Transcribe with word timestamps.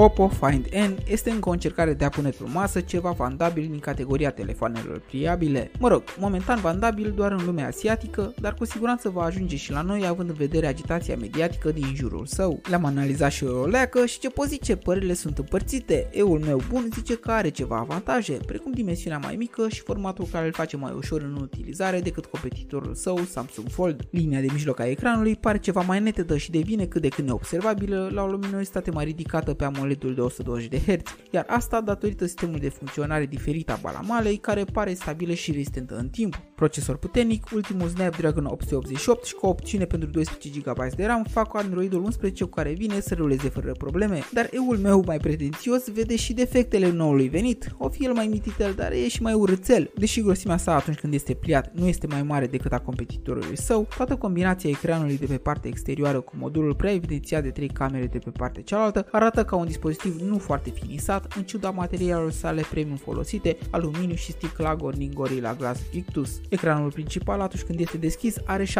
Oppo 0.00 0.28
Find 0.28 0.66
N 0.66 0.96
este 1.06 1.30
încă 1.30 1.48
o 1.48 1.52
încercare 1.52 1.94
de 1.94 2.04
a 2.04 2.08
pune 2.08 2.30
pe 2.30 2.44
masă 2.52 2.80
ceva 2.80 3.10
vandabil 3.10 3.66
din 3.70 3.78
categoria 3.78 4.30
telefoanelor 4.30 5.02
pliabile. 5.10 5.70
Mă 5.78 5.88
rog, 5.88 6.02
momentan 6.18 6.60
vandabil 6.60 7.12
doar 7.16 7.32
în 7.32 7.44
lumea 7.44 7.66
asiatică, 7.66 8.34
dar 8.40 8.54
cu 8.54 8.64
siguranță 8.64 9.08
va 9.08 9.22
ajunge 9.22 9.56
și 9.56 9.72
la 9.72 9.82
noi 9.82 10.06
având 10.06 10.28
în 10.28 10.34
vedere 10.34 10.66
agitația 10.66 11.16
mediatică 11.16 11.70
din 11.70 11.94
jurul 11.94 12.26
său. 12.26 12.60
Le-am 12.68 12.84
analizat 12.84 13.30
și 13.30 13.44
o 13.44 13.66
leacă 13.66 14.06
și 14.06 14.18
ce 14.18 14.30
pot 14.30 14.48
zice, 14.48 14.76
părerile 14.76 15.14
sunt 15.14 15.38
împărțite. 15.38 16.08
Eul 16.10 16.38
meu 16.38 16.60
bun 16.68 16.88
zice 16.94 17.16
că 17.16 17.30
are 17.30 17.48
ceva 17.48 17.76
avantaje, 17.78 18.38
precum 18.46 18.72
dimensiunea 18.72 19.18
mai 19.18 19.36
mică 19.36 19.68
și 19.68 19.80
formatul 19.80 20.26
care 20.32 20.46
îl 20.46 20.52
face 20.52 20.76
mai 20.76 20.92
ușor 20.96 21.22
în 21.22 21.38
utilizare 21.40 22.00
decât 22.00 22.26
competitorul 22.26 22.94
său 22.94 23.18
Samsung 23.30 23.68
Fold. 23.68 24.08
Linia 24.10 24.40
de 24.40 24.48
mijloc 24.52 24.80
a 24.80 24.88
ecranului 24.88 25.36
pare 25.36 25.58
ceva 25.58 25.80
mai 25.80 26.00
netedă 26.00 26.36
și 26.36 26.50
devine 26.50 26.84
cât 26.84 27.02
de 27.02 27.08
cât 27.08 27.24
neobservabilă 27.24 28.10
la 28.12 28.22
o 28.22 28.26
luminositate 28.26 28.90
mai 28.90 29.04
ridicată 29.04 29.54
pe 29.54 29.64
AMOLED-ul 29.88 30.14
de 30.14 30.20
120 30.20 30.68
de 30.68 30.78
Hz, 30.78 31.02
iar 31.30 31.44
asta 31.48 31.80
datorită 31.80 32.26
sistemului 32.26 32.60
de 32.60 32.68
funcționare 32.68 33.26
diferit 33.26 33.70
a 33.70 33.78
balamalei 33.82 34.36
care 34.36 34.64
pare 34.72 34.94
stabilă 34.94 35.32
și 35.32 35.50
rezistentă 35.50 35.96
în 35.96 36.08
timp. 36.08 36.40
Procesor 36.54 36.96
puternic, 36.96 37.46
ultimul 37.54 37.88
Snapdragon 37.88 38.44
888 38.44 39.24
și 39.24 39.34
cu 39.34 39.46
o 39.46 39.48
opțiune 39.48 39.84
pentru 39.84 40.08
12 40.08 40.60
GB 40.60 40.94
de 40.96 41.06
RAM 41.06 41.24
fac 41.30 41.56
Androidul 41.56 42.02
11 42.02 42.44
cu 42.44 42.50
care 42.50 42.72
vine 42.72 43.00
să 43.00 43.14
ruleze 43.14 43.48
fără 43.48 43.72
probleme, 43.72 44.20
dar 44.32 44.48
eul 44.52 44.78
meu 44.78 45.02
mai 45.06 45.16
pretențios 45.16 45.88
vede 45.88 46.16
și 46.16 46.32
defectele 46.32 46.90
noului 46.90 47.28
venit, 47.28 47.74
o 47.78 47.88
fi 47.88 48.04
el 48.04 48.12
mai 48.12 48.26
mititel, 48.26 48.72
dar 48.76 48.92
e 48.92 49.08
și 49.08 49.22
mai 49.22 49.32
urățel, 49.32 49.90
deși 49.96 50.22
grosimea 50.22 50.56
sa 50.56 50.74
atunci 50.74 50.98
când 50.98 51.14
este 51.14 51.34
pliat 51.34 51.70
nu 51.74 51.86
este 51.86 52.06
mai 52.06 52.22
mare 52.22 52.46
decât 52.46 52.72
a 52.72 52.78
competitorului 52.78 53.58
său, 53.58 53.88
toată 53.96 54.16
combinația 54.16 54.70
ecranului 54.70 55.18
de 55.18 55.26
pe 55.26 55.36
partea 55.36 55.70
exterioară 55.70 56.20
cu 56.20 56.32
modulul 56.38 56.74
prea 56.74 56.92
evidențiat 56.92 57.42
de 57.42 57.50
3 57.50 57.68
camere 57.68 58.06
de 58.06 58.18
pe 58.18 58.30
partea 58.30 58.62
cealaltă 58.62 59.06
arată 59.10 59.44
ca 59.44 59.56
un 59.56 59.66
dispozitiv 59.78 60.28
nu 60.28 60.38
foarte 60.38 60.70
finisat, 60.70 61.32
în 61.36 61.42
ciuda 61.42 61.70
materialelor 61.70 62.30
sale 62.30 62.64
premium 62.70 62.96
folosite, 62.96 63.56
aluminiu 63.70 64.14
și 64.14 64.30
sticla 64.30 64.76
Corning 64.76 65.12
Gorilla 65.12 65.54
Glass 65.54 65.80
Victus. 65.92 66.40
Ecranul 66.48 66.92
principal 66.92 67.40
atunci 67.40 67.62
când 67.62 67.80
este 67.80 67.96
deschis 67.96 68.36
are 68.44 68.64
7,1 68.64 68.70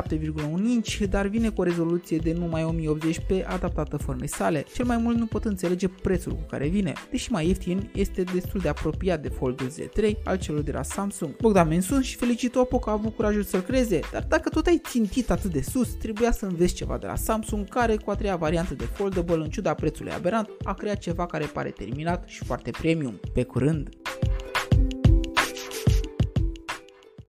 inch, 0.69 0.99
dar 1.11 1.27
vine 1.27 1.49
cu 1.49 1.61
o 1.61 1.65
rezoluție 1.65 2.17
de 2.17 2.33
numai 2.33 2.75
1080p 2.75 3.45
adaptată 3.47 3.97
formei 3.97 4.29
sale. 4.29 4.65
Cel 4.75 4.85
mai 4.85 4.97
mult 4.97 5.17
nu 5.17 5.27
pot 5.27 5.45
înțelege 5.45 5.89
prețul 5.89 6.33
cu 6.33 6.47
care 6.51 6.69
vine, 6.69 6.93
deși 7.11 7.33
mai 7.33 7.47
ieftin 7.47 7.91
este 7.95 8.23
destul 8.23 8.61
de 8.61 8.69
apropiat 8.69 9.23
de 9.23 9.29
Fold 9.29 9.63
Z3 9.63 10.13
al 10.25 10.39
celor 10.39 10.61
de 10.61 10.73
la 10.73 10.83
Samsung. 10.83 11.37
Bogdan 11.37 11.69
Mensun 11.69 12.03
și 12.03 12.17
felicit 12.17 12.55
Oppo 12.55 12.79
că 12.79 12.91
a 12.91 12.93
avut 12.93 13.15
curajul 13.15 13.43
să-l 13.43 13.61
creeze, 13.61 14.01
dar 14.13 14.25
dacă 14.29 14.49
tot 14.49 14.67
ai 14.67 14.81
țintit 14.89 15.31
atât 15.31 15.53
de 15.53 15.61
sus, 15.61 15.89
trebuia 15.89 16.33
să 16.33 16.47
înveți 16.47 16.75
ceva 16.75 16.99
de 16.99 17.07
la 17.07 17.17
Samsung 17.17 17.69
care 17.69 17.97
cu 17.97 18.11
a 18.11 18.15
treia 18.15 18.37
variantă 18.37 18.75
de 18.75 18.85
foldable 18.85 19.35
în 19.35 19.51
ciuda 19.51 19.75
prețului 19.75 20.13
aberant 20.13 20.49
a 20.63 20.75
creat 20.75 20.88
ceva 20.95 21.27
care 21.27 21.45
pare 21.45 21.71
terminat 21.71 22.29
și 22.29 22.45
foarte 22.45 22.71
premium. 22.71 23.21
Pe 23.33 23.43
curând! 23.43 23.98